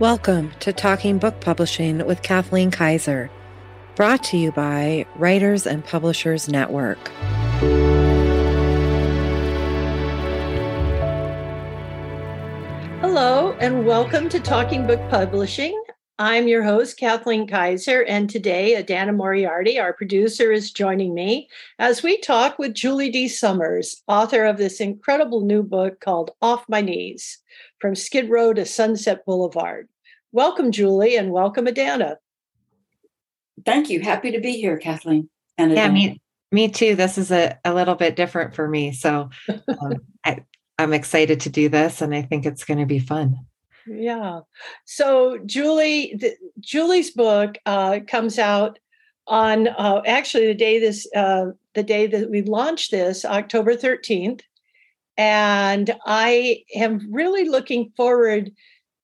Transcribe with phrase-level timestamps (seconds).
[0.00, 3.28] Welcome to Talking Book Publishing with Kathleen Kaiser,
[3.96, 7.08] brought to you by Writers and Publishers Network.
[13.00, 15.82] Hello, and welcome to Talking Book Publishing.
[16.20, 21.48] I'm your host, Kathleen Kaiser, and today Adanna Moriarty, our producer, is joining me
[21.80, 23.26] as we talk with Julie D.
[23.26, 27.38] Summers, author of this incredible new book called Off My Knees
[27.80, 29.88] from Skid Row to Sunset Boulevard.
[30.32, 32.16] Welcome, Julie, and welcome, Adanna.
[33.64, 34.00] Thank you.
[34.00, 35.28] Happy to be here, Kathleen.
[35.56, 36.20] And yeah, me,
[36.52, 36.94] me too.
[36.94, 38.92] This is a, a little bit different for me.
[38.92, 40.44] So um, I,
[40.78, 43.36] I'm excited to do this, and I think it's going to be fun.
[43.86, 44.40] Yeah.
[44.84, 48.78] So Julie, the, Julie's book uh, comes out
[49.26, 54.40] on uh, actually the day this uh, the day that we launched this, October 13th.
[55.18, 58.52] And I am really looking forward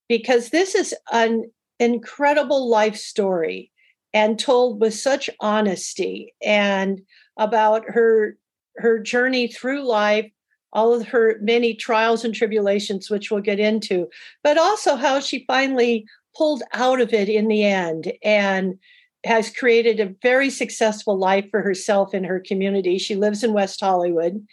[0.08, 3.70] because this is an incredible life story
[4.14, 7.02] and told with such honesty and
[7.36, 8.38] about her
[8.76, 10.30] her journey through life
[10.72, 14.08] all of her many trials and tribulations which we'll get into
[14.44, 18.78] but also how she finally pulled out of it in the end and
[19.24, 22.98] has created a very successful life for herself and her community.
[22.98, 24.46] She lives in west hollywood.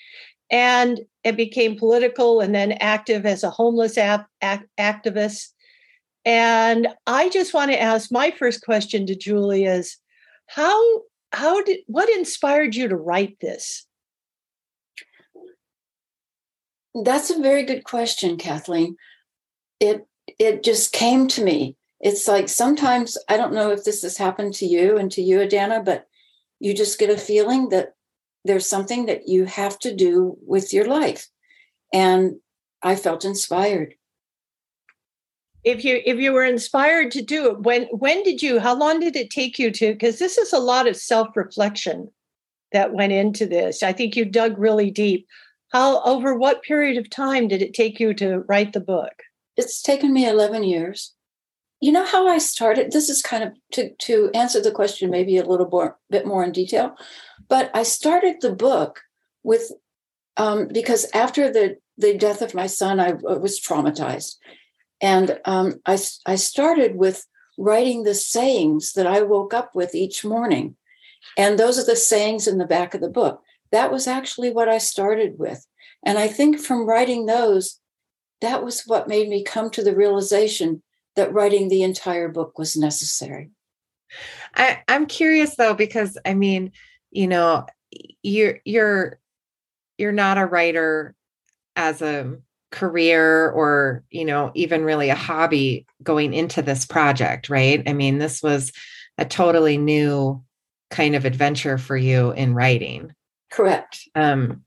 [0.50, 5.50] And it became political and then active as a homeless ap- activist.
[6.26, 9.98] And I just want to ask my first question to Julie is
[10.48, 11.02] how
[11.34, 13.86] how did what inspired you to write this?
[16.94, 18.98] That's a very good question, Kathleen.
[19.80, 20.06] It
[20.40, 21.78] it just came to me.
[22.00, 25.40] It's like sometimes I don't know if this has happened to you and to you,
[25.40, 26.06] Adanna, but
[26.60, 27.94] you just get a feeling that
[28.46, 31.28] there's something that you have to do with your life.
[31.94, 32.38] And
[32.84, 33.96] i felt inspired.
[35.64, 39.00] If you if you were inspired to do it when when did you how long
[39.00, 42.10] did it take you to because this is a lot of self-reflection
[42.72, 43.84] that went into this.
[43.84, 45.28] I think you dug really deep.
[45.72, 49.14] How over what period of time did it take you to write the book?
[49.58, 51.14] It's taken me 11 years
[51.82, 52.92] you know how i started?
[52.92, 56.44] This is kind of to to answer the question maybe a little more bit more
[56.44, 56.96] in detail
[57.52, 59.02] but I started the book
[59.44, 59.74] with
[60.38, 64.38] um, because after the the death of my son, I was traumatized,
[65.02, 67.28] and um, I I started with
[67.58, 70.78] writing the sayings that I woke up with each morning,
[71.38, 73.42] and those are the sayings in the back of the book.
[73.74, 75.68] That was actually what I started with,
[76.06, 77.82] and I think from writing those,
[78.40, 80.84] that was what made me come to the realization
[81.16, 83.52] that writing the entire book was necessary.
[84.56, 86.72] I, I'm curious though, because I mean,
[87.12, 87.66] you know
[88.24, 89.20] you're you're
[89.98, 91.16] you're not a writer
[91.76, 92.38] as a
[92.72, 97.84] career or you know even really a hobby going into this project right?
[97.88, 98.72] I mean this was
[99.18, 100.42] a totally new
[100.90, 103.14] kind of adventure for you in writing.
[103.52, 104.08] Correct.
[104.16, 104.64] Um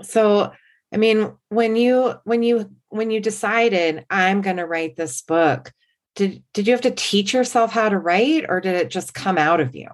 [0.00, 0.52] so
[0.94, 5.72] i mean when you when you when you decided i'm going to write this book
[6.14, 9.38] did did you have to teach yourself how to write or did it just come
[9.38, 9.88] out of you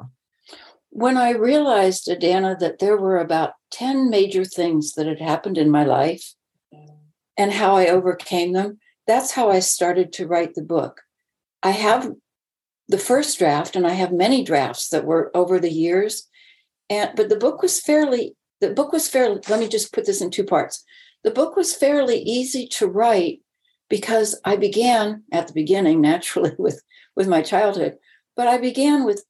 [0.96, 5.68] when I realized, Adanna, that there were about 10 major things that had happened in
[5.68, 6.34] my life
[7.36, 11.02] and how I overcame them, that's how I started to write the book.
[11.64, 12.12] I have
[12.86, 16.28] the first draft and I have many drafts that were over the years.
[16.88, 20.20] And but the book was fairly the book was fairly let me just put this
[20.20, 20.84] in two parts.
[21.24, 23.40] The book was fairly easy to write
[23.88, 26.82] because I began at the beginning naturally with
[27.16, 27.98] with my childhood,
[28.36, 29.24] but I began with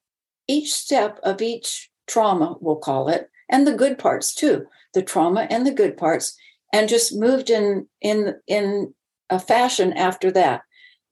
[0.48, 5.46] each step of each trauma, we'll call it, and the good parts too, the trauma
[5.50, 6.36] and the good parts,
[6.72, 8.94] and just moved in in in
[9.30, 10.62] a fashion after that.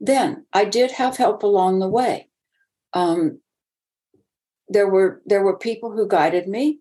[0.01, 2.29] Then I did have help along the way.
[2.93, 3.41] Um,
[4.69, 6.81] there were there were people who guided me,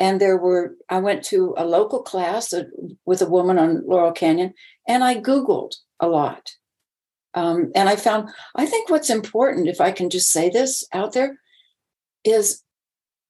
[0.00, 2.64] and there were I went to a local class uh,
[3.04, 4.54] with a woman on Laurel Canyon,
[4.88, 6.50] and I Googled a lot.
[7.34, 11.12] Um, and I found, I think what's important, if I can just say this out
[11.12, 11.38] there,
[12.24, 12.64] is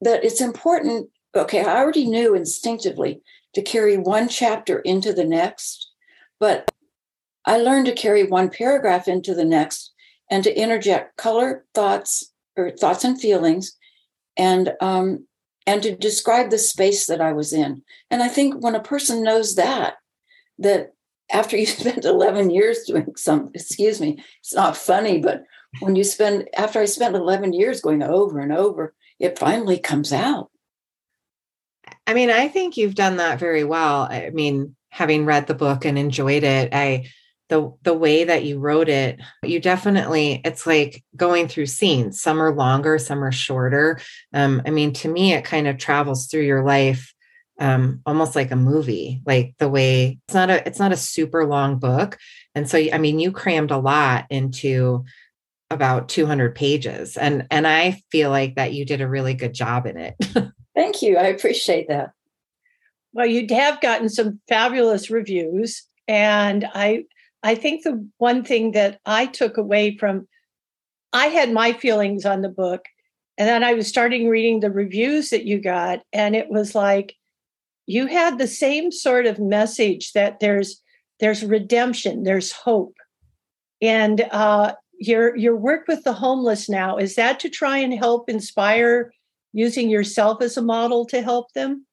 [0.00, 1.10] that it's important.
[1.36, 3.20] Okay, I already knew instinctively
[3.54, 5.90] to carry one chapter into the next,
[6.38, 6.70] but
[7.44, 9.92] I learned to carry one paragraph into the next
[10.30, 13.76] and to interject color, thoughts, or thoughts and feelings,
[14.36, 15.26] and um,
[15.66, 17.82] and to describe the space that I was in.
[18.10, 19.94] And I think when a person knows that,
[20.58, 20.94] that
[21.30, 25.44] after you spent 11 years doing some, excuse me, it's not funny, but
[25.78, 30.12] when you spend after I spent 11 years going over and over, it finally comes
[30.12, 30.50] out.
[32.06, 34.02] I mean, I think you've done that very well.
[34.02, 37.06] I mean, having read the book and enjoyed it, I
[37.50, 42.22] the the way that you wrote it you definitely it's like going through scenes.
[42.22, 44.00] Some are longer some are shorter.
[44.32, 47.12] Um i mean to me it kind of travels through your life
[47.58, 51.44] um almost like a movie like the way it's not a it's not a super
[51.44, 52.16] long book.
[52.54, 55.04] And so i mean you crammed a lot into
[55.72, 59.86] about 200 pages and and i feel like that you did a really good job
[59.86, 60.14] in it.
[60.74, 61.16] Thank you.
[61.16, 62.12] I appreciate that.
[63.12, 67.04] Well you have gotten some fabulous reviews and i
[67.42, 70.28] I think the one thing that I took away from,
[71.12, 72.84] I had my feelings on the book,
[73.38, 77.16] and then I was starting reading the reviews that you got, and it was like
[77.86, 80.82] you had the same sort of message that there's
[81.18, 82.96] there's redemption, there's hope,
[83.80, 88.28] and uh, your your work with the homeless now is that to try and help
[88.28, 89.12] inspire
[89.52, 91.86] using yourself as a model to help them.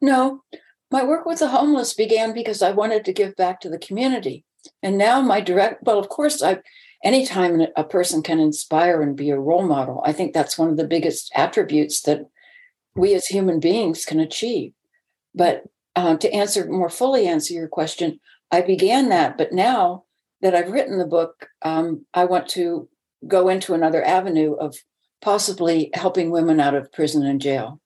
[0.00, 0.42] No,
[0.90, 4.44] my work with the homeless began because I wanted to give back to the community.
[4.82, 6.58] And now my direct, well, of course, I
[7.02, 10.76] anytime a person can inspire and be a role model, I think that's one of
[10.76, 12.28] the biggest attributes that
[12.94, 14.72] we as human beings can achieve.
[15.34, 15.64] But
[15.96, 18.20] uh, to answer more fully answer your question,
[18.50, 20.04] I began that, but now
[20.42, 22.88] that I've written the book, um, I want to
[23.26, 24.76] go into another avenue of
[25.20, 27.80] possibly helping women out of prison and jail.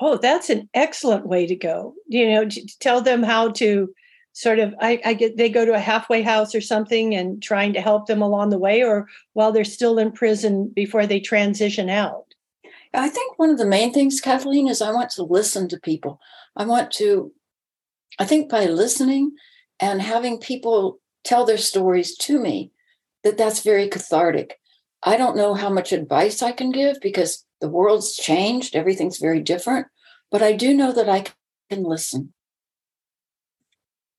[0.00, 1.94] Oh, that's an excellent way to go.
[2.08, 2.48] You know,
[2.80, 3.92] tell them how to
[4.32, 7.72] sort of I, I, get they go to a halfway house or something and trying
[7.72, 11.90] to help them along the way or while they're still in prison before they transition
[11.90, 12.26] out?
[12.94, 16.20] I think one of the main things kathleen is i want to listen to people.
[16.56, 17.32] I want to
[18.18, 19.32] i think by listening
[19.80, 22.72] and having people tell their stories to me
[23.24, 24.58] that that's very cathartic.
[25.02, 29.40] I don't know how much advice i can give because the world's changed everything's very
[29.40, 29.86] different
[30.30, 31.24] but i do know that i
[31.70, 32.32] can listen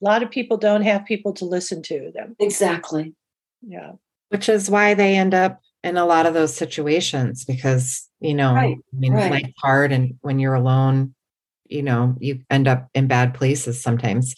[0.01, 2.35] a lot of people don't have people to listen to them.
[2.39, 3.13] Exactly.
[3.61, 3.93] Yeah.
[4.29, 8.53] Which is why they end up in a lot of those situations because, you know,
[8.53, 8.77] right.
[8.77, 9.31] I mean, right.
[9.31, 11.13] life's hard and when you're alone,
[11.67, 14.35] you know, you end up in bad places sometimes.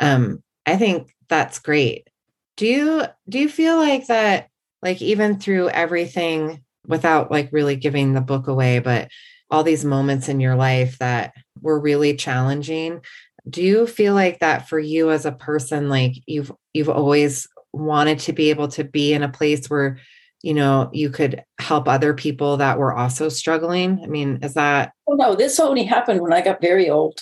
[0.00, 2.08] Um, I think that's great.
[2.56, 4.48] Do you do you feel like that
[4.82, 9.08] like even through everything without like really giving the book away, but
[9.50, 13.00] all these moments in your life that were really challenging
[13.48, 18.18] do you feel like that for you as a person like you've you've always wanted
[18.20, 19.98] to be able to be in a place where
[20.42, 24.00] you know you could help other people that were also struggling?
[24.02, 27.20] I mean is that oh no this only happened when i got very old.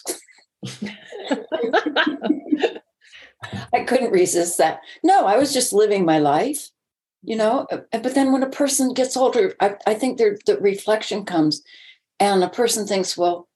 [3.73, 4.81] I couldn't resist that.
[5.03, 6.71] No i was just living my life
[7.23, 11.25] you know uh, but then when a person gets older i, I think the reflection
[11.25, 11.63] comes
[12.19, 13.49] and a person thinks well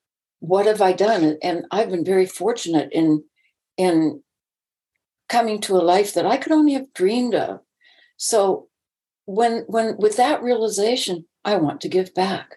[0.47, 1.39] what have I done?
[1.43, 3.25] And I've been very fortunate in
[3.79, 4.23] in
[5.29, 7.61] coming to a life that I could only have dreamed of.
[8.19, 8.69] So
[9.25, 12.57] when when with that realization, I want to give back.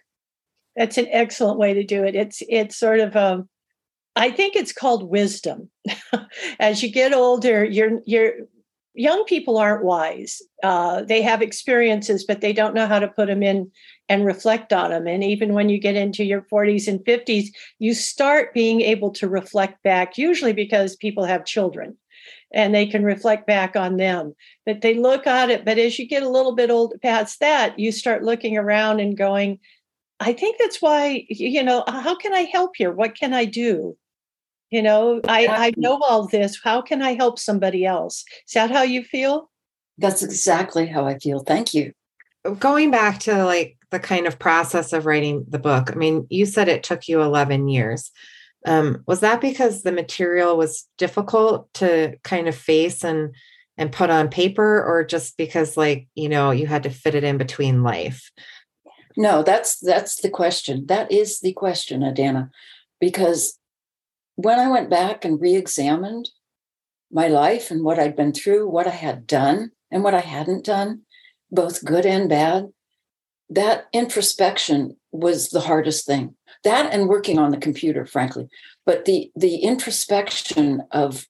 [0.75, 2.13] That's an excellent way to do it.
[2.13, 3.45] It's it's sort of a
[4.17, 5.69] I think it's called wisdom.
[6.59, 8.33] As you get older, you're you're
[8.97, 10.41] young people aren't wise.
[10.63, 13.71] Uh, they have experiences, but they don't know how to put them in
[14.09, 15.07] and reflect on them.
[15.07, 17.49] And even when you get into your 40s and 50s,
[17.79, 21.97] you start being able to reflect back, usually because people have children
[22.51, 24.33] and they can reflect back on them.
[24.65, 25.63] that they look at it.
[25.63, 29.17] But as you get a little bit old past that, you start looking around and
[29.17, 29.59] going,
[30.19, 32.91] I think that's why, you know, how can I help here?
[32.91, 33.95] What can I do?
[34.69, 36.59] You know, I, I know all this.
[36.61, 38.25] How can I help somebody else?
[38.47, 39.49] Is that how you feel?
[39.97, 41.39] That's exactly how I feel.
[41.39, 41.93] Thank you.
[42.59, 45.91] Going back to like the kind of process of writing the book?
[45.91, 48.11] I mean, you said it took you 11 years.
[48.65, 53.33] Um, was that because the material was difficult to kind of face and
[53.77, 57.23] and put on paper or just because like you know you had to fit it
[57.23, 58.31] in between life
[59.15, 62.49] no that's that's the question that is the question adanna
[62.99, 63.57] because
[64.37, 66.29] when i went back and re-examined
[67.11, 70.65] my life and what i'd been through what i had done and what i hadn't
[70.65, 71.01] done
[71.51, 72.69] both good and bad
[73.49, 76.35] that introspection was the hardest thing.
[76.63, 78.47] That and working on the computer frankly.
[78.85, 81.27] But the the introspection of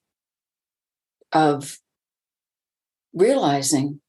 [1.32, 1.78] of
[3.12, 4.00] realizing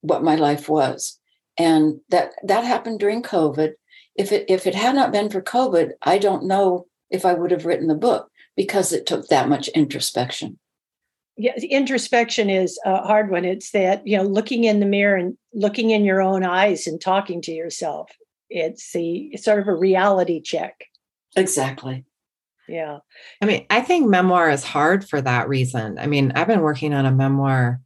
[0.00, 1.18] what my life was.
[1.58, 3.72] And that that happened during covid.
[4.14, 7.50] If it if it had not been for covid i don't know if i would
[7.50, 10.58] have written the book because it took that much introspection
[11.36, 13.44] yeah, introspection is a hard one.
[13.44, 17.00] It's that, you know, looking in the mirror and looking in your own eyes and
[17.00, 18.10] talking to yourself.
[18.48, 20.84] It's the it's sort of a reality check.
[21.36, 22.04] Exactly.
[22.68, 22.98] Yeah.
[23.42, 25.98] I mean, I think memoir is hard for that reason.
[25.98, 27.80] I mean, I've been working on a memoir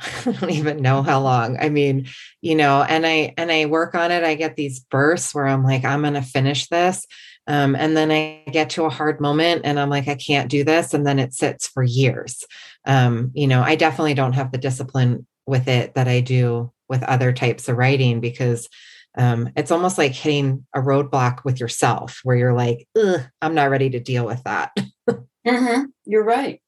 [0.26, 1.58] I don't even know how long.
[1.58, 2.06] I mean,
[2.40, 4.24] you know, and I and I work on it.
[4.24, 7.06] I get these bursts where I'm like, I'm going to finish this.
[7.50, 10.62] Um, and then I get to a hard moment and I'm like, I can't do
[10.62, 10.94] this.
[10.94, 12.44] And then it sits for years.
[12.86, 17.02] Um, you know, I definitely don't have the discipline with it that I do with
[17.02, 18.68] other types of writing because
[19.18, 22.86] um, it's almost like hitting a roadblock with yourself where you're like,
[23.42, 24.70] I'm not ready to deal with that.
[25.10, 25.86] mm-hmm.
[26.04, 26.62] You're right.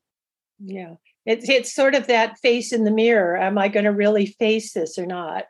[0.58, 0.94] Yeah.
[1.24, 3.36] It's, it's sort of that face in the mirror.
[3.36, 5.44] Am I going to really face this or not?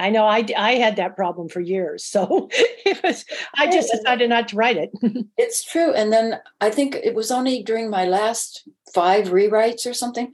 [0.00, 2.04] I know I, I had that problem for years.
[2.04, 3.24] So it was,
[3.56, 4.90] I just decided not to write it.
[5.36, 5.92] it's true.
[5.92, 10.32] And then I think it was only during my last five rewrites or something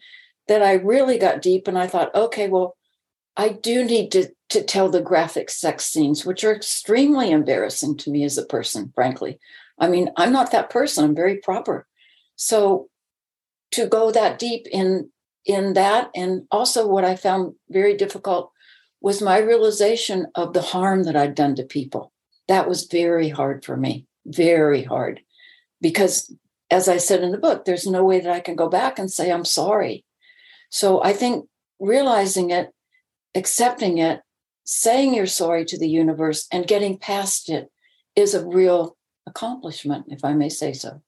[0.48, 2.76] that I really got deep and I thought, okay, well,
[3.36, 8.10] I do need to, to tell the graphic sex scenes, which are extremely embarrassing to
[8.10, 9.38] me as a person, frankly.
[9.78, 11.86] I mean, I'm not that person, I'm very proper.
[12.36, 12.88] So
[13.72, 15.10] to go that deep in
[15.44, 18.52] in that and also what i found very difficult
[19.06, 22.12] was my realization of the harm that i'd done to people.
[22.48, 25.20] That was very hard for me very hard.
[25.80, 26.34] Because
[26.72, 29.08] as i said in the book there's no way that i can go back and
[29.08, 30.04] say i'm sorry.
[30.70, 31.46] So i think
[31.78, 32.70] realizing it
[33.36, 34.22] accepting it
[34.64, 37.70] saying you're sorry to the universe and getting past it
[38.16, 38.96] is a real
[39.26, 41.00] accomplishment if i may say so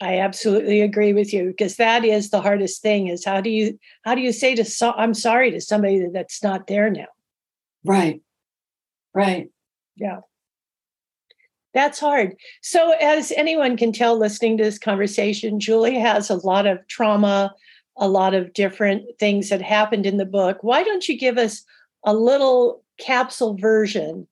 [0.00, 3.78] I absolutely agree with you because that is the hardest thing is how do you
[4.02, 7.08] how do you say to so, I'm sorry to somebody that's not there now.
[7.84, 8.22] Right.
[9.14, 9.50] Right.
[9.96, 10.20] Yeah.
[11.74, 12.34] That's hard.
[12.62, 17.54] So as anyone can tell listening to this conversation, Julie has a lot of trauma,
[17.96, 20.58] a lot of different things that happened in the book.
[20.62, 21.62] Why don't you give us
[22.04, 24.26] a little capsule version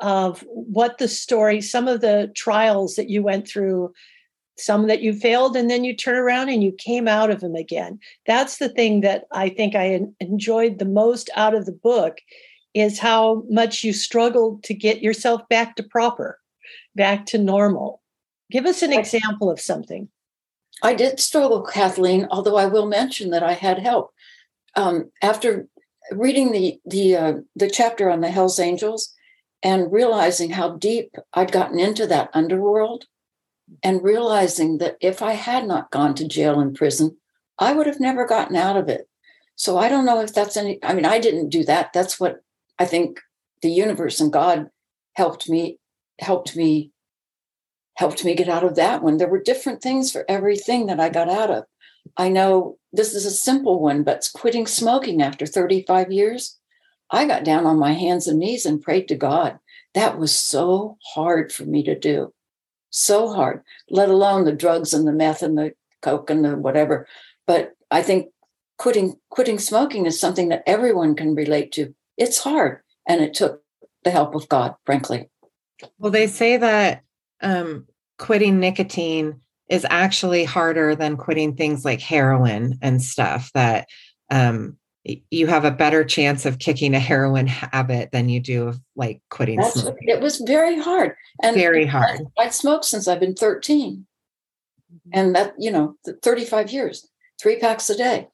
[0.00, 3.92] of what the story, some of the trials that you went through
[4.60, 7.54] some that you failed and then you turn around and you came out of them
[7.54, 7.98] again.
[8.26, 12.18] That's the thing that i think i enjoyed the most out of the book
[12.74, 16.38] is how much you struggled to get yourself back to proper
[16.94, 18.02] back to normal.
[18.50, 20.08] Give us an example of something.
[20.82, 24.12] I did struggle kathleen although i will mention that i had help.
[24.76, 25.68] Um, after
[26.12, 29.14] reading the the uh, the chapter on the hells angels
[29.62, 33.06] and realizing how deep i'd gotten into that underworld
[33.82, 37.16] and realizing that if I had not gone to jail and prison,
[37.58, 39.08] I would have never gotten out of it.
[39.56, 41.92] So I don't know if that's any, I mean, I didn't do that.
[41.92, 42.42] That's what
[42.78, 43.20] I think
[43.62, 44.70] the universe and God
[45.14, 45.78] helped me,
[46.20, 46.92] helped me,
[47.96, 49.16] helped me get out of that one.
[49.16, 51.64] There were different things for everything that I got out of.
[52.16, 56.56] I know this is a simple one, but quitting smoking after 35 years.
[57.10, 59.58] I got down on my hands and knees and prayed to God.
[59.94, 62.32] That was so hard for me to do
[62.90, 67.06] so hard, let alone the drugs and the meth and the coke and the whatever.
[67.46, 68.28] But I think
[68.78, 71.94] quitting quitting smoking is something that everyone can relate to.
[72.16, 73.62] It's hard, and it took
[74.04, 75.28] the help of God, frankly.
[75.98, 77.02] Well, they say that
[77.42, 77.86] um,
[78.18, 83.50] quitting nicotine is actually harder than quitting things like heroin and stuff.
[83.54, 83.86] That
[84.30, 88.80] um, you have a better chance of kicking a heroin habit than you do of
[88.96, 90.08] like quitting That's, smoking.
[90.08, 91.14] It was very hard.
[91.42, 92.20] And very hard.
[92.36, 94.06] I, I smoked since I've been 13.
[94.92, 95.10] Mm-hmm.
[95.12, 97.08] And that, you know, 35 years,
[97.40, 98.28] three packs a day.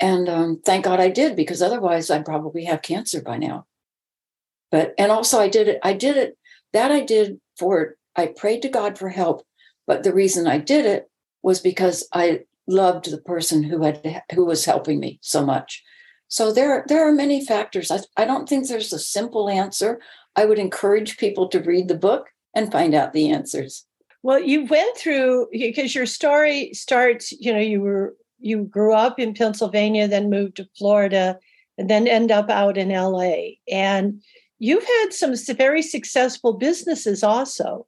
[0.00, 3.66] And um, thank God I did because otherwise I'd probably have cancer by now.
[4.70, 6.36] But, and also I did it, I did it,
[6.72, 9.44] that I did for, I prayed to God for help.
[9.86, 11.10] But the reason I did it
[11.42, 15.82] was because I loved the person who had, who was helping me so much.
[16.28, 17.90] So there, there are many factors.
[17.90, 20.00] I, I don't think there's a simple answer.
[20.36, 23.86] I would encourage people to read the book and find out the answers.
[24.22, 29.18] Well, you went through because your story starts, you know, you were you grew up
[29.18, 31.38] in Pennsylvania, then moved to Florida,
[31.76, 33.54] and then end up out in LA.
[33.70, 34.22] And
[34.58, 37.86] you've had some very successful businesses also.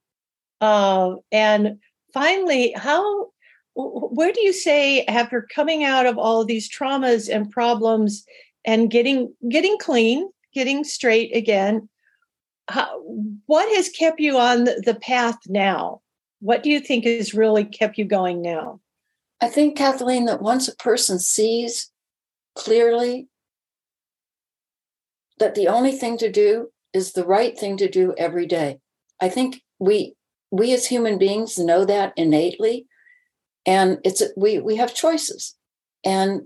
[0.61, 1.78] Uh, and
[2.12, 3.29] finally, how
[3.74, 8.24] where do you say after coming out of all of these traumas and problems
[8.64, 11.88] and getting getting clean getting straight again?
[12.68, 13.02] How,
[13.46, 16.00] what has kept you on the path now?
[16.40, 18.80] What do you think has really kept you going now?
[19.40, 21.90] I think kathleen that once a person sees
[22.54, 23.28] clearly
[25.38, 28.78] that the only thing to do is the right thing to do every day
[29.20, 30.14] i think we
[30.50, 32.86] we as human beings know that innately
[33.70, 35.54] and it's we we have choices
[36.04, 36.42] and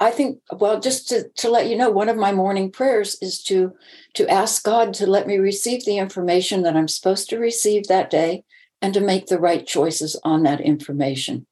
[0.00, 3.42] I think well just to, to let you know one of my morning prayers is
[3.44, 3.72] to
[4.14, 8.10] to ask God to let me receive the information that I'm supposed to receive that
[8.10, 8.44] day
[8.80, 11.46] and to make the right choices on that information.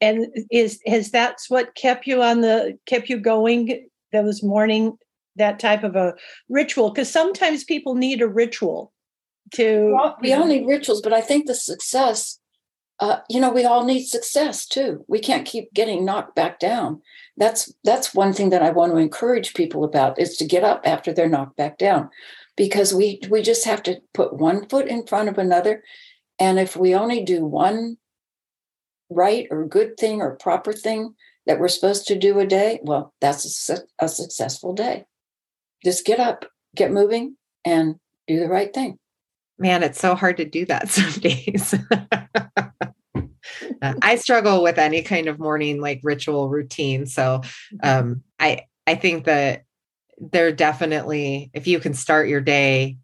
[0.00, 4.96] And is has that's what kept you on the kept you going those morning
[5.34, 6.14] that type of a
[6.48, 8.92] ritual because sometimes people need a ritual
[9.54, 12.40] to well, we all need rituals but i think the success
[12.98, 15.04] uh, you know we all need success too.
[15.06, 17.02] We can't keep getting knocked back down.
[17.36, 20.80] That's that's one thing that i want to encourage people about is to get up
[20.84, 22.08] after they're knocked back down.
[22.56, 25.82] Because we we just have to put one foot in front of another.
[26.38, 27.98] And if we only do one
[29.10, 31.14] right or good thing or proper thing
[31.46, 35.04] that we're supposed to do a day well that's a, a successful day.
[35.84, 38.98] Just get up get moving and do the right thing
[39.58, 41.74] man it's so hard to do that some days
[43.82, 47.06] uh, I struggle with any kind of morning like ritual routine.
[47.06, 47.76] So mm-hmm.
[47.82, 49.64] um, I I think that
[50.18, 52.98] they're definitely if you can start your day,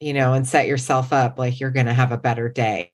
[0.00, 2.92] you know, and set yourself up like you're going to have a better day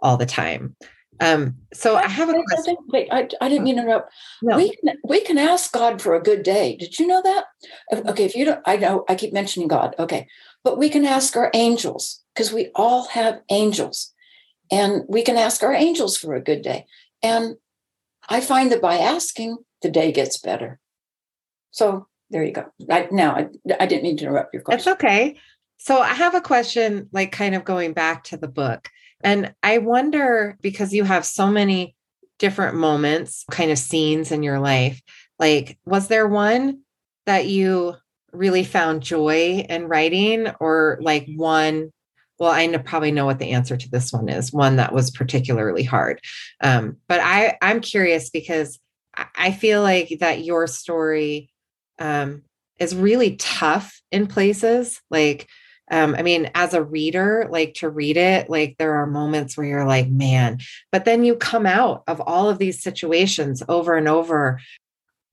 [0.00, 0.76] all the time.
[1.20, 2.76] Um, so I have a question.
[2.88, 4.12] Wait, I, I didn't mean to interrupt.
[4.42, 4.56] No.
[4.56, 6.76] We can, we can ask God for a good day.
[6.76, 7.44] Did you know that?
[7.92, 9.94] Okay, if you don't, I know I keep mentioning God.
[9.98, 10.28] Okay,
[10.64, 14.12] but we can ask our angels because we all have angels
[14.70, 16.86] and we can ask our angels for a good day.
[17.22, 17.56] And
[18.28, 20.80] I find that by asking, the day gets better.
[21.70, 22.66] So there you go.
[22.90, 24.92] I, now, I, I didn't mean to interrupt your question.
[24.92, 25.36] It's okay.
[25.78, 28.90] So I have a question, like kind of going back to the book.
[29.22, 31.96] And I wonder because you have so many
[32.38, 35.00] different moments, kind of scenes in your life,
[35.38, 36.80] like, was there one
[37.26, 37.94] that you
[38.32, 41.90] really found joy in writing or like one
[42.38, 45.10] well i know, probably know what the answer to this one is one that was
[45.10, 46.20] particularly hard.
[46.60, 48.78] Um, but i i'm curious because
[49.34, 51.50] i feel like that your story
[51.98, 52.42] um,
[52.78, 55.48] is really tough in places like
[55.90, 59.66] um, i mean as a reader like to read it like there are moments where
[59.66, 60.58] you're like man
[60.92, 64.60] but then you come out of all of these situations over and over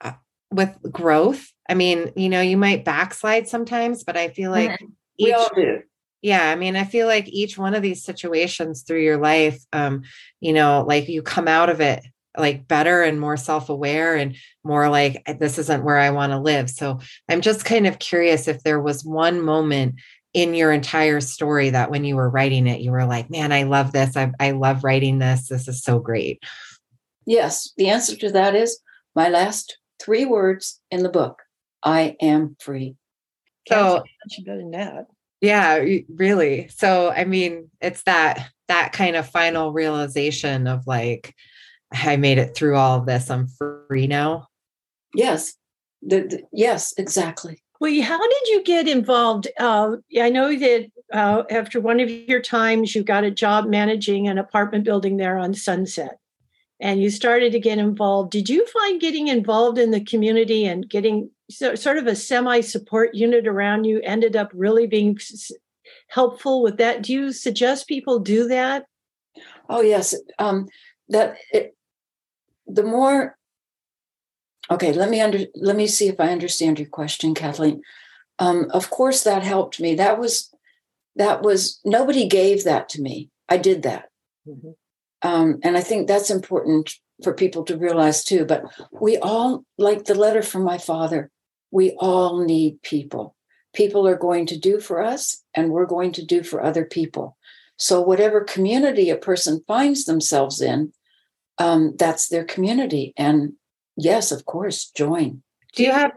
[0.02, 0.14] uh,
[0.52, 1.52] with growth.
[1.70, 4.86] I mean you know you might backslide sometimes but i feel like mm-hmm.
[5.20, 5.82] we all do.
[6.22, 10.04] Yeah i mean i feel like each one of these situations through your life um
[10.40, 12.04] you know like you come out of it
[12.38, 16.70] like better and more self-aware and more like this isn't where i want to live.
[16.70, 19.96] So i'm just kind of curious if there was one moment
[20.34, 23.64] in your entire story that when you were writing it you were like man i
[23.64, 26.44] love this i, I love writing this this is so great
[27.26, 28.80] yes the answer to that is
[29.16, 31.42] my last three words in the book
[31.84, 32.96] i am free
[33.68, 35.06] so much better than that
[35.44, 36.70] yeah, really.
[36.70, 41.36] So, I mean, it's that that kind of final realization of like,
[41.92, 43.30] I made it through all of this.
[43.30, 44.48] I'm free now.
[45.14, 45.56] Yes.
[46.02, 47.62] The, the, yes, exactly.
[47.84, 49.50] Well, how did you get involved?
[49.60, 54.30] Uh, I know that uh, after one of your times, you got a job managing
[54.30, 56.18] an apartment building there on Sunset
[56.80, 58.32] and you started to get involved.
[58.32, 62.62] Did you find getting involved in the community and getting so, sort of a semi
[62.62, 65.20] support unit around you ended up really being
[66.08, 67.02] helpful with that?
[67.02, 68.86] Do you suggest people do that?
[69.68, 70.70] Oh yes, um,
[71.10, 71.76] that it,
[72.66, 73.36] the more.
[74.74, 77.84] Okay, let me under let me see if I understand your question, Kathleen.
[78.40, 79.94] Um, of course, that helped me.
[79.94, 80.52] That was
[81.16, 83.30] that was nobody gave that to me.
[83.48, 84.10] I did that.
[84.48, 84.72] Mm-hmm.
[85.22, 88.46] Um, and I think that's important for people to realize too.
[88.46, 91.30] But we all, like the letter from my father,
[91.72, 93.36] we all need people.
[93.74, 97.38] People are going to do for us, and we're going to do for other people.
[97.78, 100.94] So, whatever community a person finds themselves in,
[101.60, 103.14] um, that's their community.
[103.18, 103.54] And
[103.98, 105.44] yes, of course, join.
[105.76, 106.12] Do you have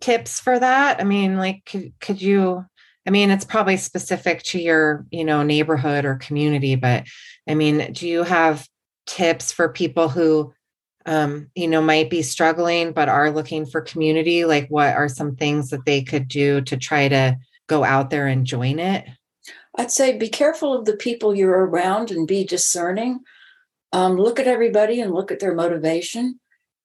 [0.00, 1.00] tips for that?
[1.00, 2.64] I mean, like, could, could you?
[3.06, 7.04] I mean, it's probably specific to your, you know, neighborhood or community, but
[7.48, 8.68] I mean, do you have
[9.06, 10.52] tips for people who,
[11.06, 14.44] um, you know, might be struggling but are looking for community?
[14.44, 18.26] Like, what are some things that they could do to try to go out there
[18.26, 19.06] and join it?
[19.76, 23.20] I'd say be careful of the people you're around and be discerning.
[23.92, 26.40] Um, look at everybody and look at their motivation.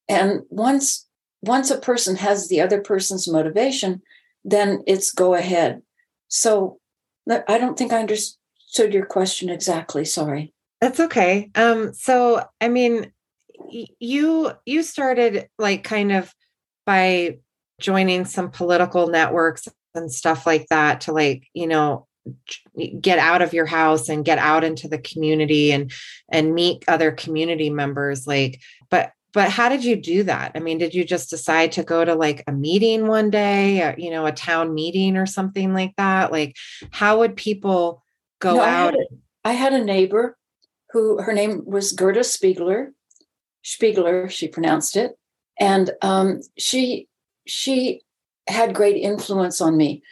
[0.09, 1.07] And once
[1.41, 4.01] once a person has the other person's motivation,
[4.45, 5.81] then it's go ahead.
[6.29, 6.79] So
[7.29, 10.05] I don't think I understood your question exactly.
[10.05, 10.53] Sorry.
[10.81, 11.49] That's okay.
[11.55, 13.11] Um, so I mean,
[13.69, 16.33] you you started like kind of
[16.85, 17.39] by
[17.79, 22.07] joining some political networks and stuff like that to like you know
[22.99, 25.91] get out of your house and get out into the community and
[26.31, 28.61] and meet other community members like
[29.33, 30.51] but how did you do that?
[30.53, 33.95] I mean, did you just decide to go to like a meeting one day, or,
[33.97, 36.31] you know, a town meeting or something like that?
[36.31, 36.55] Like,
[36.91, 38.03] how would people
[38.39, 39.05] go No, I had, a,
[39.43, 40.37] I had a neighbor
[40.91, 42.91] who her name was Gerda Spiegler.
[43.65, 45.17] Spiegler, she pronounced it,
[45.59, 47.07] and um, she
[47.47, 48.01] she
[48.47, 50.03] had great influence on me.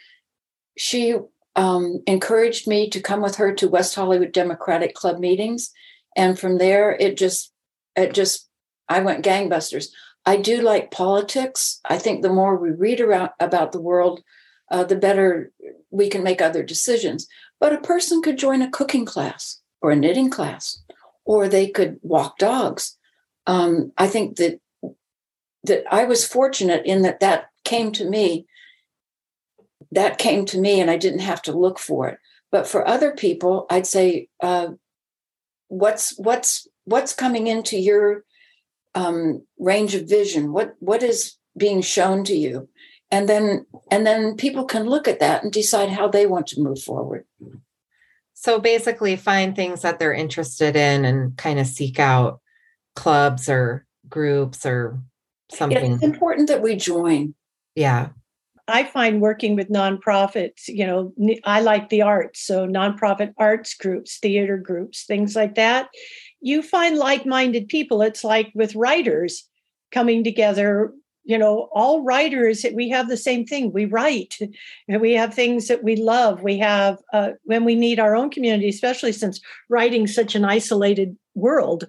[0.76, 1.14] She
[1.54, 5.70] um, encouraged me to come with her to West Hollywood Democratic Club meetings,
[6.16, 7.52] and from there it just
[7.94, 8.48] it just
[8.88, 9.88] I went gangbusters.
[10.24, 11.80] I do like politics.
[11.84, 14.22] I think the more we read around about the world,
[14.70, 15.50] uh, the better
[15.90, 17.26] we can make other decisions.
[17.60, 20.82] But a person could join a cooking class or a knitting class,
[21.24, 22.96] or they could walk dogs.
[23.46, 24.60] Um, I think that
[25.64, 28.46] that I was fortunate in that that came to me.
[29.90, 32.18] That came to me, and I didn't have to look for it.
[32.50, 34.68] But for other people, I'd say, uh,
[35.68, 38.24] what's what's what's coming into your
[38.94, 40.52] um, range of vision?
[40.52, 42.68] What what is being shown to you?
[43.10, 46.60] And then and then people can look at that and decide how they want to
[46.60, 47.26] move forward.
[48.34, 52.40] So basically, find things that they're interested in and kind of seek out
[52.96, 54.98] clubs or groups or
[55.50, 55.92] something.
[55.92, 57.34] It's important that we join.
[57.74, 58.08] Yeah.
[58.68, 61.12] I find working with nonprofits, you know,
[61.44, 62.40] I like the arts.
[62.40, 65.88] So, nonprofit arts groups, theater groups, things like that.
[66.42, 68.02] You find like minded people.
[68.02, 69.48] It's like with writers
[69.92, 70.92] coming together,
[71.24, 73.72] you know, all writers, we have the same thing.
[73.72, 74.38] We write
[74.88, 76.42] and we have things that we love.
[76.42, 81.16] We have, uh, when we need our own community, especially since writing such an isolated
[81.34, 81.84] world,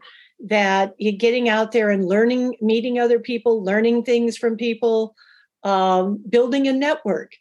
[0.46, 5.16] that you're getting out there and learning, meeting other people, learning things from people
[5.64, 7.34] um, building a network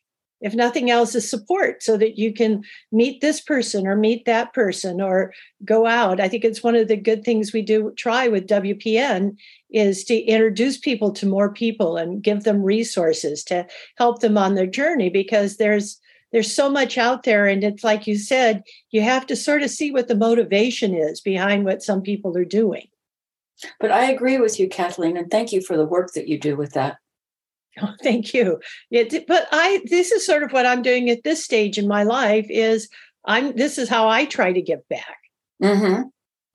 [0.42, 4.52] if nothing else is support so that you can meet this person or meet that
[4.52, 5.32] person or
[5.64, 6.20] go out.
[6.20, 9.36] I think it's one of the good things we do try with wpn
[9.70, 14.54] is to introduce people to more people and give them resources to help them on
[14.54, 15.98] their journey because there's
[16.32, 17.46] there's so much out there.
[17.46, 21.20] And it's like you said you have to sort of see what the motivation is
[21.20, 22.88] behind what some people are doing.
[23.78, 26.56] But I agree with you, Kathleen, and thank you for the work that you do
[26.56, 26.96] with that.
[27.82, 28.60] Oh, thank you.
[28.90, 32.02] Yeah, but I this is sort of what I'm doing at this stage in my
[32.02, 32.88] life is
[33.24, 35.16] I'm this is how I try to give back.
[35.62, 36.02] Mm-hmm.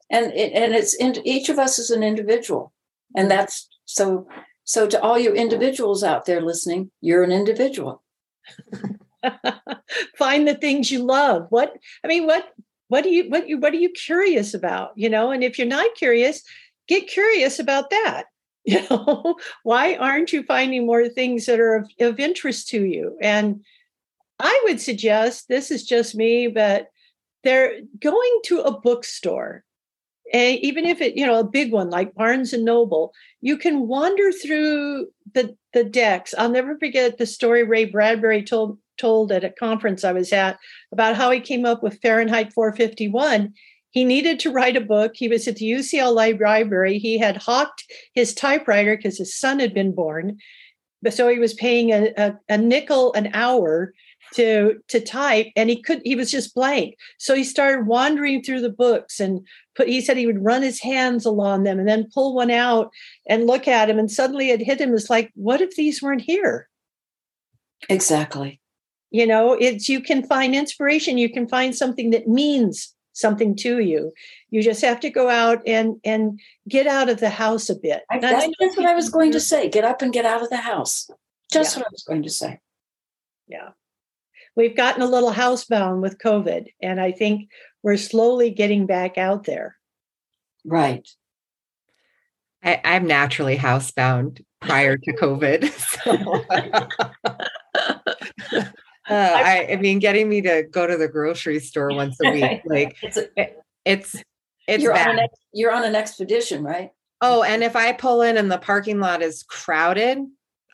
[0.09, 2.71] And it, and it's in, each of us is an individual,
[3.15, 4.27] and that's so.
[4.63, 8.03] So to all you individuals out there listening, you're an individual.
[10.17, 11.47] Find the things you love.
[11.49, 12.53] What I mean, what
[12.89, 14.91] what do you what you what are you curious about?
[14.95, 16.43] You know, and if you're not curious,
[16.87, 18.25] get curious about that.
[18.67, 23.17] You know, why aren't you finding more things that are of, of interest to you?
[23.21, 23.63] And
[24.39, 26.89] I would suggest this is just me, but
[27.43, 29.63] they're going to a bookstore
[30.33, 33.87] and even if it you know a big one like barnes and noble you can
[33.87, 39.43] wander through the the decks i'll never forget the story ray bradbury told told at
[39.43, 40.57] a conference i was at
[40.91, 43.53] about how he came up with fahrenheit 451
[43.91, 45.13] he needed to write a book.
[45.15, 46.99] He was at the ucla library.
[46.99, 50.37] He had hawked his typewriter because his son had been born.
[51.01, 53.93] But so he was paying a, a, a nickel an hour
[54.33, 56.95] to to type and he could he was just blank.
[57.17, 60.81] So he started wandering through the books and put he said he would run his
[60.81, 62.91] hands along them and then pull one out
[63.27, 66.21] and look at him and suddenly it hit him it's like what if these weren't
[66.21, 66.67] here?
[67.89, 68.59] Exactly.
[69.11, 73.79] you know it's you can find inspiration you can find something that means something to
[73.79, 74.13] you
[74.49, 78.03] you just have to go out and and get out of the house a bit
[78.09, 79.69] I, And that's know just what I was going to say.
[79.69, 81.09] Get up and get out of the house.
[81.51, 81.79] Just Yeah.
[81.79, 82.59] what I was going to say.
[83.47, 83.69] yeah
[84.55, 87.49] we've gotten a little housebound with covid and i think
[87.83, 89.77] we're slowly getting back out there
[90.65, 91.07] Right.
[92.63, 95.61] I, I'm naturally housebound prior to COVID.
[98.51, 98.63] So.
[99.09, 102.61] Uh, I, I mean, getting me to go to the grocery store once a week,
[102.65, 103.29] like It's a,
[103.85, 104.15] it's
[104.67, 105.07] it's you're bad.
[105.09, 106.91] on an you're on an expedition, right?
[107.21, 110.19] Oh, and if I pull in and the parking lot is crowded,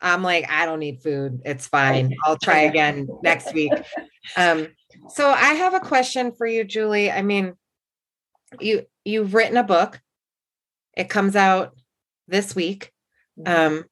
[0.02, 1.40] I'm like, I don't need food.
[1.44, 2.14] It's fine.
[2.24, 3.72] I'll try again next week.
[4.38, 4.68] Um,
[5.10, 7.10] so I have a question for you, Julie.
[7.10, 7.52] I mean,
[8.58, 10.00] you you've written a book.
[10.96, 11.76] It comes out
[12.26, 12.90] this week.
[13.44, 13.84] Um,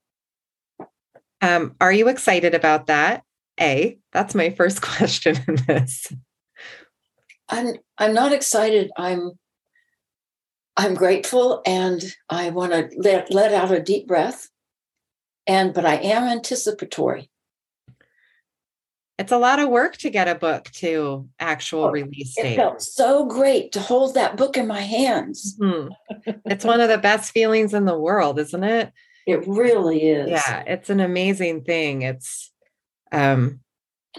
[1.43, 3.25] um, are you excited about that?
[3.63, 6.13] A, that's my first question in this.
[7.49, 8.91] I'm I'm not excited.
[8.97, 9.33] I'm
[10.77, 14.49] I'm grateful and I want to let let out a deep breath.
[15.47, 17.31] And but I am anticipatory.
[19.19, 22.53] it's a lot of work to get a book to actual oh, release date.
[22.53, 25.57] It felt so great to hold that book in my hands.
[25.61, 26.31] Mm-hmm.
[26.47, 28.93] it's one of the best feelings in the world, isn't it?
[29.27, 30.31] It really is.
[30.31, 32.03] Yeah, it's an amazing thing.
[32.03, 32.53] It's
[33.13, 33.61] um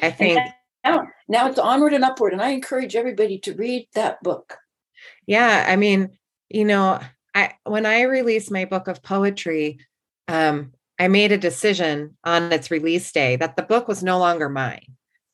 [0.01, 0.39] I think
[0.83, 4.57] now, now it's onward and upward and I encourage everybody to read that book.
[5.27, 6.17] Yeah, I mean,
[6.49, 6.99] you know,
[7.35, 9.79] I when I released my book of poetry,
[10.27, 14.49] um I made a decision on its release day that the book was no longer
[14.49, 14.85] mine.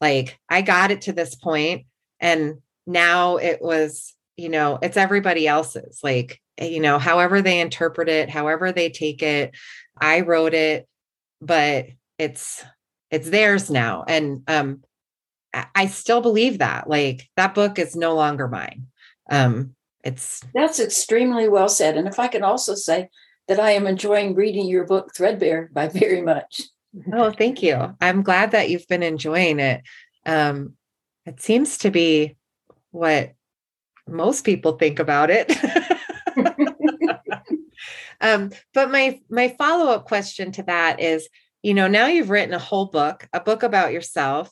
[0.01, 1.85] Like I got it to this point
[2.19, 5.99] and now it was, you know, it's everybody else's.
[6.03, 9.55] Like, you know, however they interpret it, however they take it,
[9.99, 10.87] I wrote it,
[11.41, 12.63] but it's
[13.11, 14.03] it's theirs now.
[14.07, 14.83] And um
[15.75, 16.87] I still believe that.
[16.87, 18.87] Like that book is no longer mine.
[19.29, 21.97] Um it's that's extremely well said.
[21.97, 23.09] And if I can also say
[23.47, 26.61] that I am enjoying reading your book, Threadbare, by very much.
[27.13, 27.95] Oh, thank you.
[27.99, 29.81] I'm glad that you've been enjoying it.
[30.25, 30.73] Um,
[31.25, 32.35] it seems to be
[32.91, 33.33] what
[34.07, 35.51] most people think about it.
[38.21, 41.27] um, but my my follow up question to that is,
[41.63, 44.51] you know, now you've written a whole book, a book about yourself.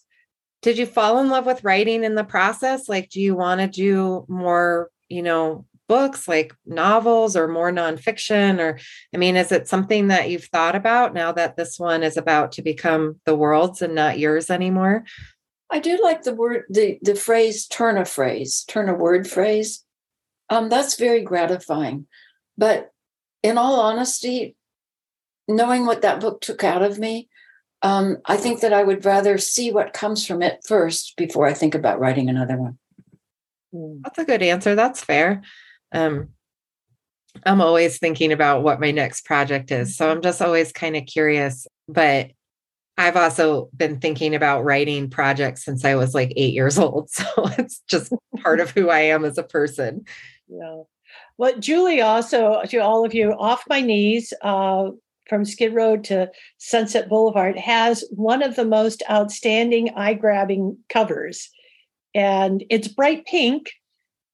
[0.61, 2.89] Did you fall in love with writing in the process?
[2.89, 8.59] Like, do you want to do more, you know, books like novels or more nonfiction
[8.59, 8.77] or
[9.13, 12.51] i mean is it something that you've thought about now that this one is about
[12.51, 15.05] to become the world's and not yours anymore
[15.71, 19.85] i do like the word the the phrase turn a phrase turn a word phrase
[20.49, 22.05] um that's very gratifying
[22.57, 22.91] but
[23.41, 24.56] in all honesty
[25.47, 27.27] knowing what that book took out of me
[27.83, 31.53] um, I think that I would rather see what comes from it first before I
[31.53, 32.79] think about writing another one.
[34.03, 34.73] That's a good answer.
[34.73, 35.43] That's fair
[35.91, 36.29] um,
[37.45, 39.95] I'm always thinking about what my next project is.
[39.95, 41.67] So I'm just always kind of curious.
[41.87, 42.31] But
[42.97, 47.09] I've also been thinking about writing projects since I was like eight years old.
[47.09, 47.25] So
[47.57, 50.05] it's just part of who I am as a person.
[50.47, 50.83] Yeah.
[51.37, 54.89] Well, Julie also, to all of you, Off My Knees uh,
[55.29, 61.49] from Skid Row to Sunset Boulevard has one of the most outstanding eye grabbing covers.
[62.13, 63.71] And it's bright pink,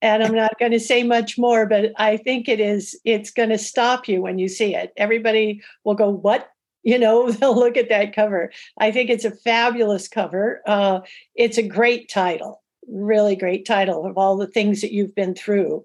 [0.00, 3.48] and i'm not going to say much more but i think it is it's going
[3.48, 4.92] to stop you when you see it.
[4.96, 6.48] Everybody will go what?
[6.82, 8.52] You know they'll look at that cover.
[8.78, 10.62] I think it's a fabulous cover.
[10.66, 11.00] Uh,
[11.34, 15.84] it's a great title really great title of all the things that you've been through.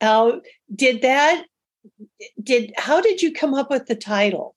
[0.00, 0.36] Uh,
[0.74, 1.44] did that
[2.42, 4.54] did how did you come up with the title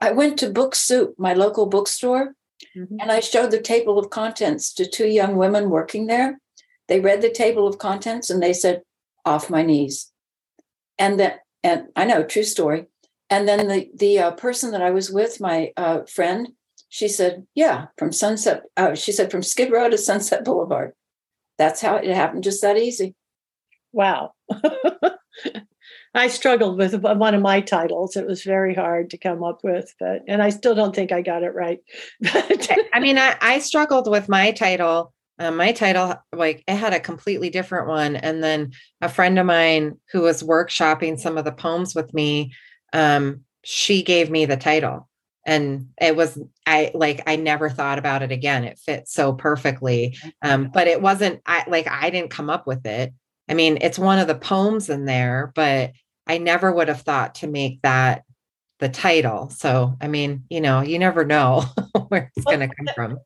[0.00, 2.34] i went to book soup my local bookstore
[2.76, 2.96] mm-hmm.
[3.00, 6.38] and i showed the table of contents to two young women working there
[6.88, 8.82] they read the table of contents and they said,
[9.24, 10.12] off my knees.
[10.98, 12.86] And then, and I know, true story.
[13.30, 16.50] And then the the uh, person that I was with, my uh, friend,
[16.90, 20.92] she said, "Yeah, from Sunset." Uh, she said, "From Skid Row to Sunset Boulevard."
[21.56, 23.14] That's how it happened, just that easy.
[23.92, 24.34] Wow.
[26.14, 28.16] I struggled with one of my titles.
[28.16, 31.22] It was very hard to come up with, but and I still don't think I
[31.22, 31.80] got it right.
[32.24, 35.12] I mean, I, I struggled with my title.
[35.40, 39.46] Um, my title like it had a completely different one and then a friend of
[39.46, 42.52] mine who was workshopping some of the poems with me
[42.92, 45.08] um, she gave me the title.
[45.44, 48.62] And it was i like i never thought about it again.
[48.62, 50.16] It fit so perfectly.
[50.40, 53.12] Um, but it wasn't i like i didn't come up with it.
[53.48, 55.92] I mean it's one of the poems in there but
[56.26, 58.24] i never would have thought to make that
[58.80, 59.48] the title.
[59.50, 61.64] So i mean you know you never know
[62.08, 63.18] where it's going to come from.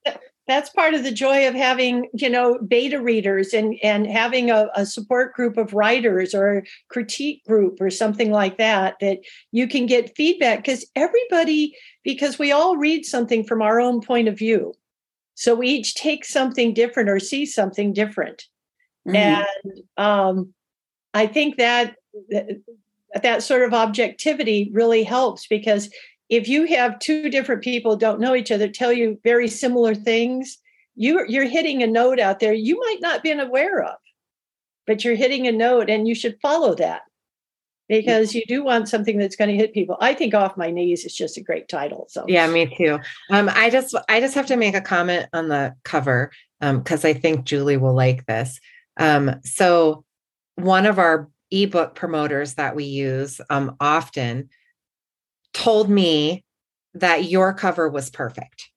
[0.46, 4.68] that's part of the joy of having you know beta readers and and having a,
[4.74, 9.18] a, support group of writers or critique group or something like that that
[9.52, 14.28] you can get feedback because everybody because we all read something from our own point
[14.28, 14.74] of view.
[15.34, 18.44] So we each take something different or see something different.
[19.06, 19.16] Mm-hmm.
[19.16, 20.54] and um,
[21.14, 21.96] i think that
[23.22, 25.90] that sort of objectivity really helps because
[26.28, 30.58] if you have two different people don't know each other tell you very similar things
[30.94, 33.96] you you're hitting a note out there you might not been aware of
[34.86, 37.02] but you're hitting a note and you should follow that
[37.88, 39.96] because you do want something that's going to hit people.
[40.00, 42.24] I think off my knees is just a great title so.
[42.28, 42.98] Yeah me too.
[43.30, 47.08] Um, i just i just have to make a comment on the cover because um,
[47.08, 48.60] i think julie will like this.
[48.98, 50.04] Um, so
[50.56, 54.48] one of our ebook promoters that we use um, often
[55.52, 56.44] told me
[56.94, 58.70] that your cover was perfect.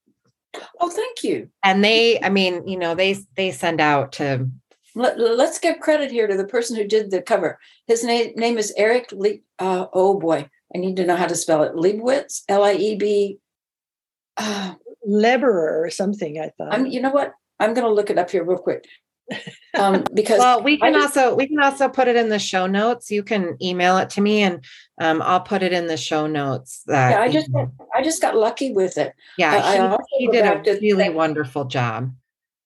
[0.79, 1.49] Oh, thank you.
[1.63, 4.49] And they, I mean, you know, they they send out to.
[4.93, 7.57] Let, us give credit here to the person who did the cover.
[7.87, 9.11] His name name is Eric.
[9.13, 11.73] Le, uh, oh boy, I need to know how to spell it.
[11.73, 13.37] Liebwitz, L I E B.
[14.35, 14.75] Uh,
[15.07, 16.39] Leberer or something.
[16.39, 16.73] I thought.
[16.73, 17.33] I'm, you know what?
[17.59, 18.85] I'm going to look it up here real quick.
[19.73, 22.67] Um, because well, we can just, also we can also put it in the show
[22.67, 23.11] notes.
[23.11, 24.63] You can email it to me, and
[24.99, 26.83] um, I'll put it in the show notes.
[26.87, 27.49] That yeah, I just
[27.95, 29.13] I just got lucky with it.
[29.37, 32.13] Yeah, he, he did a really wonderful job.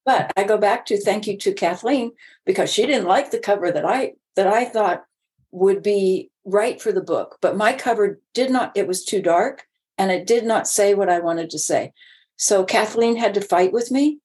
[0.06, 2.12] But I go back to thank you to Kathleen
[2.46, 5.06] because she didn't like the cover that I that I thought
[5.52, 7.38] would be right for the book.
[7.42, 9.66] But my cover did not, it was too dark
[9.98, 11.94] and it did not say what I wanted to say.
[12.38, 14.20] So Kathleen had to fight with me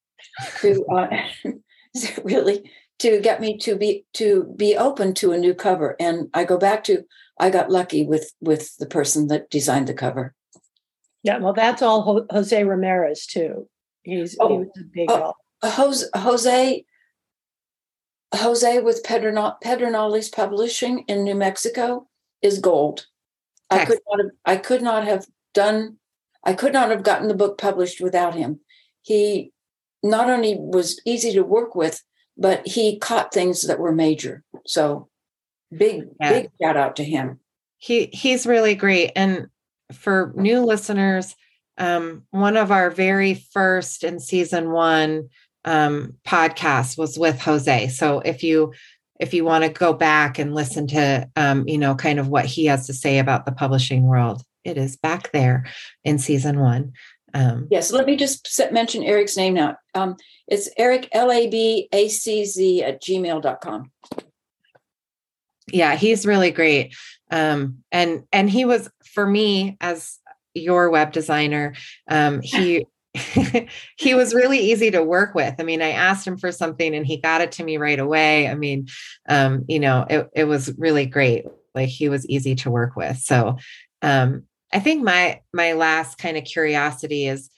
[0.60, 1.08] to uh,
[2.24, 5.96] really to get me to be to be open to a new cover.
[5.98, 7.04] And I go back to
[7.38, 10.34] I got lucky with with the person that designed the cover.
[11.22, 13.68] Yeah, well, that's all Jose Ramirez too.
[14.02, 16.84] He's oh, he was a big oh, uh, Jose, Jose
[18.34, 22.08] Jose with Pedernales Publishing in New Mexico
[22.42, 23.06] is gold.
[23.70, 25.96] I could not have I could not have done
[26.44, 28.60] I could not have gotten the book published without him.
[29.02, 29.52] He
[30.02, 32.02] not only was easy to work with,
[32.36, 34.42] but he caught things that were major.
[34.66, 35.08] So
[35.76, 36.32] big, yeah.
[36.32, 37.40] big shout out to him.
[37.78, 39.12] He he's really great.
[39.16, 39.48] And
[39.92, 41.34] for new listeners,
[41.78, 45.28] um, one of our very first in season one
[45.64, 47.88] um, podcast was with Jose.
[47.88, 48.72] So if you
[49.18, 52.46] if you want to go back and listen to um, you know kind of what
[52.46, 55.66] he has to say about the publishing world, it is back there
[56.04, 56.92] in season one.
[57.34, 59.76] Um, yes, let me just mention Eric's name now.
[59.94, 60.16] Um,
[60.48, 63.90] it's Eric L A B A C Z at gmail.com.
[65.72, 66.94] Yeah, he's really great.
[67.30, 70.18] Um, and and he was for me as
[70.54, 71.74] your web designer,
[72.08, 72.86] um, he
[73.96, 75.54] he was really easy to work with.
[75.58, 78.48] I mean, I asked him for something and he got it to me right away.
[78.48, 78.86] I mean,
[79.28, 81.44] um, you know, it, it was really great.
[81.74, 83.18] Like he was easy to work with.
[83.18, 83.56] So
[84.02, 87.50] um, I think my my last kind of curiosity is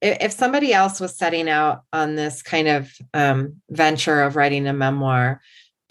[0.00, 4.72] if, somebody else was setting out on this kind of um, venture of writing a
[4.72, 5.40] memoir,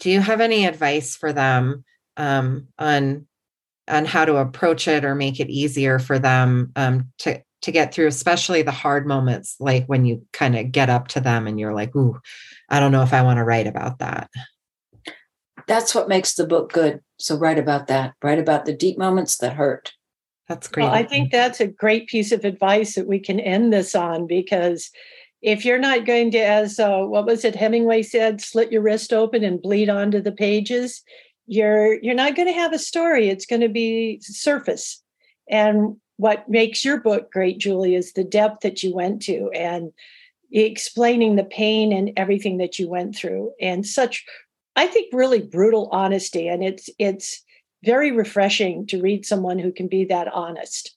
[0.00, 1.84] do you have any advice for them
[2.16, 3.26] um, on
[3.88, 7.94] on how to approach it or make it easier for them um, to to get
[7.94, 11.58] through, especially the hard moments, like when you kind of get up to them and
[11.58, 12.20] you're like, ooh,
[12.68, 14.28] I don't know if I want to write about that.
[15.68, 17.00] That's what makes the book good.
[17.18, 18.14] So write about that.
[18.22, 19.92] Write about the deep moments that hurt.
[20.48, 20.84] That's great.
[20.84, 24.26] Well, I think that's a great piece of advice that we can end this on
[24.26, 24.90] because
[25.40, 29.12] if you're not going to, as uh, what was it Hemingway said, slit your wrist
[29.12, 31.02] open and bleed onto the pages,
[31.46, 33.28] you're you're not going to have a story.
[33.28, 35.02] It's going to be surface.
[35.48, 39.92] And what makes your book great, Julie, is the depth that you went to and
[40.52, 44.24] explaining the pain and everything that you went through and such
[44.76, 47.41] i think really brutal honesty and it's it's
[47.84, 50.96] very refreshing to read someone who can be that honest.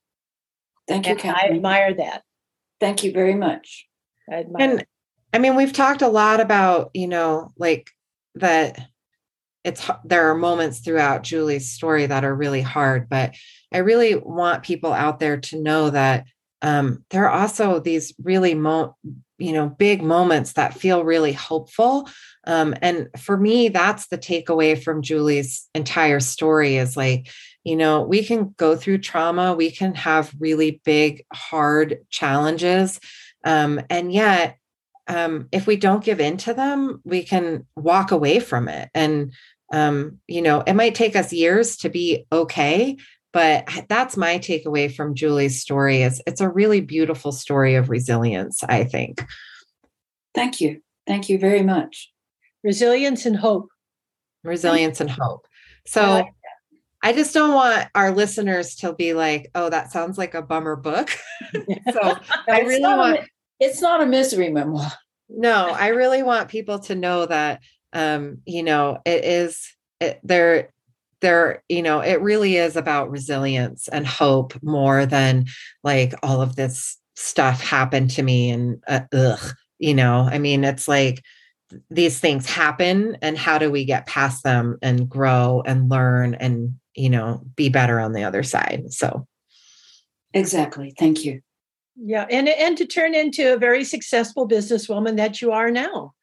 [0.88, 2.24] Thank you i admire that.
[2.80, 3.88] Thank you very much.
[4.32, 4.86] I and
[5.34, 7.92] i mean we've talked a lot about you know like
[8.36, 8.88] that
[9.64, 13.36] it's there are moments throughout julie's story that are really hard but
[13.76, 16.28] I really want people out there to know that
[16.62, 18.96] um, there are also these really mo-
[19.38, 22.10] you know big moments that feel really hopeful
[22.46, 27.30] um, and for me that's the takeaway from julie's entire story is like
[27.64, 33.00] you know we can go through trauma we can have really big hard challenges
[33.44, 34.58] um, and yet
[35.08, 38.90] um, if we don't give in to them we can walk away from it.
[38.94, 39.34] And
[39.74, 42.98] um, you know it might take us years to be okay
[43.36, 48.64] but that's my takeaway from julie's story is it's a really beautiful story of resilience
[48.64, 49.22] i think.
[50.36, 50.82] Thank you.
[51.08, 52.12] Thank you very much.
[52.64, 53.70] Resilience and hope.
[54.44, 55.48] Resilience and hope.
[55.88, 56.28] So I, like
[57.02, 60.76] I just don't want our listeners to be like oh that sounds like a bummer
[60.76, 61.10] book.
[61.92, 62.02] So
[62.50, 63.26] i really want a,
[63.60, 64.92] it's not a misery memoir.
[65.30, 67.62] No i really want people to know that
[67.94, 69.72] um you know it is
[70.02, 70.74] it, there
[71.22, 75.46] there you know it really is about resilience and hope more than
[75.84, 80.28] like all of this stuff happened to me and uh, ugh you know?
[80.32, 81.22] I mean it's like
[81.90, 86.76] these things happen and how do we get past them and grow and learn and
[86.96, 89.28] you know be better on the other side so.
[90.34, 91.42] Exactly thank you.
[91.96, 96.14] Yeah and and to turn into a very successful businesswoman that you are now.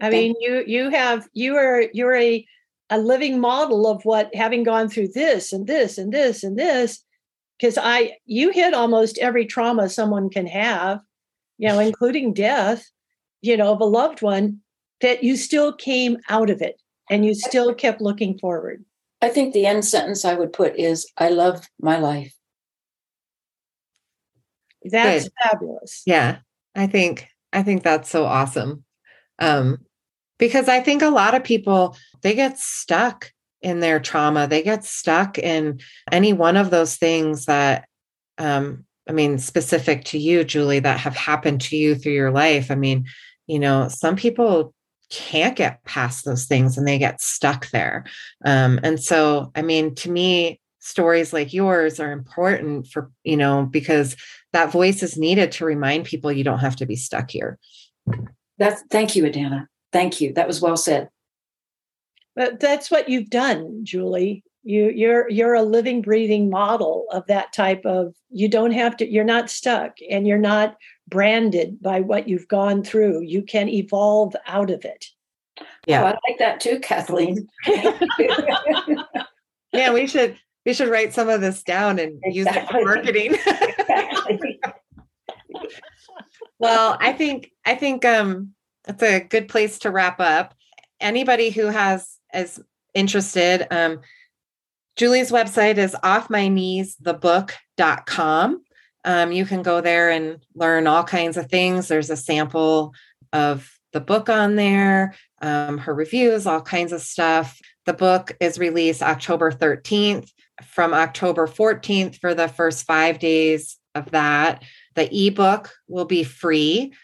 [0.00, 2.46] I mean you you have you are you're a
[2.90, 7.02] a living model of what having gone through this and this and this and this
[7.58, 11.00] because i you hit almost every trauma someone can have
[11.58, 12.90] you know including death
[13.42, 14.60] you know of a loved one
[15.00, 16.80] that you still came out of it
[17.10, 18.84] and you still kept looking forward
[19.20, 22.36] i think the end sentence i would put is i love my life
[24.90, 25.32] That's Good.
[25.42, 26.02] fabulous.
[26.06, 26.38] Yeah.
[26.74, 28.84] I think I think that's so awesome.
[29.38, 29.78] Um
[30.38, 33.32] because I think a lot of people they get stuck
[33.62, 34.46] in their trauma.
[34.46, 35.80] They get stuck in
[36.12, 37.88] any one of those things that
[38.38, 42.70] um I mean specific to you Julie that have happened to you through your life.
[42.70, 43.06] I mean,
[43.46, 44.74] you know, some people
[45.10, 48.04] can't get past those things and they get stuck there.
[48.44, 53.66] Um, and so, I mean, to me, stories like yours are important for, you know,
[53.70, 54.16] because
[54.52, 57.58] that voice is needed to remind people you don't have to be stuck here.
[58.58, 59.66] That's thank you, Adanna.
[59.92, 60.32] Thank you.
[60.32, 61.10] That was well said.
[62.34, 64.44] But that's what you've done, Julie.
[64.62, 69.08] You you're you're a living, breathing model of that type of you don't have to,
[69.08, 70.76] you're not stuck and you're not
[71.08, 73.22] branded by what you've gone through.
[73.22, 75.06] You can evolve out of it.
[75.86, 76.02] Yeah.
[76.02, 77.48] Oh, I like that too, Kathleen.
[79.72, 82.32] yeah, we should we should write some of this down and exactly.
[82.34, 83.34] use it for marketing.
[83.78, 84.60] exactly.
[86.58, 88.55] well, I think I think um
[88.86, 90.54] it's a good place to wrap up.
[91.00, 92.60] Anybody who has is
[92.94, 94.00] interested, um,
[94.96, 98.62] Julie's website is offmykneesthebook.com.
[99.04, 101.88] Um, you can go there and learn all kinds of things.
[101.88, 102.94] There's a sample
[103.32, 107.58] of the book on there, um, her reviews, all kinds of stuff.
[107.84, 110.28] The book is released October 13th.
[110.64, 114.62] From October 14th, for the first five days of that,
[114.94, 116.94] the ebook will be free.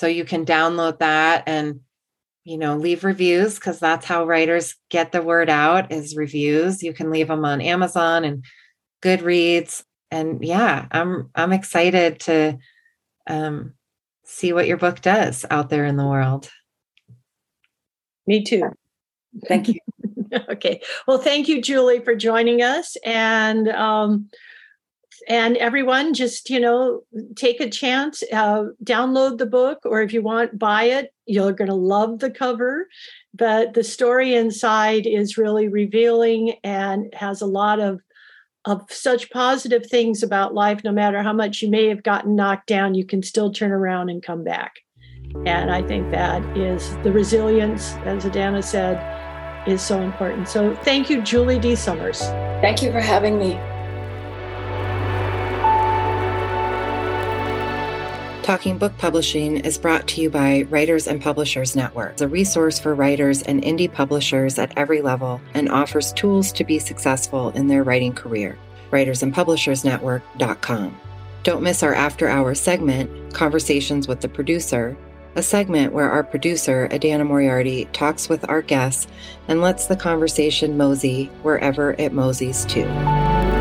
[0.00, 1.80] So you can download that and
[2.44, 6.94] you know leave reviews because that's how writers get the word out is reviews you
[6.94, 8.42] can leave them on amazon and
[9.02, 12.58] goodreads and yeah, I'm I'm excited to
[13.28, 13.74] um,
[14.24, 16.50] see what your book does out there in the world.
[18.26, 18.70] Me too.
[19.46, 19.76] Thank you.
[20.48, 20.80] okay.
[21.06, 24.28] Well, thank you, Julie, for joining us, and um,
[25.28, 27.02] and everyone, just you know,
[27.36, 31.12] take a chance, uh, download the book, or if you want, buy it.
[31.26, 32.88] You're going to love the cover,
[33.34, 38.00] but the story inside is really revealing and has a lot of
[38.66, 42.66] of such positive things about life, no matter how much you may have gotten knocked
[42.66, 44.74] down, you can still turn around and come back.
[45.46, 49.00] And I think that is the resilience, as Adanna said,
[49.66, 50.48] is so important.
[50.48, 51.74] So thank you, Julie D.
[51.74, 52.20] Summers.
[52.60, 53.58] Thank you for having me.
[58.42, 62.94] Talking Book Publishing is brought to you by Writers and Publishers Network, a resource for
[62.94, 67.84] writers and indie publishers at every level and offers tools to be successful in their
[67.84, 68.58] writing career.
[68.92, 71.00] WritersandPublishersNetwork.com.
[71.42, 74.96] Don't miss our after hour segment, Conversations with the Producer,
[75.36, 79.06] a segment where our producer, Adanna Moriarty, talks with our guests
[79.48, 83.59] and lets the conversation mosey wherever it moseys to.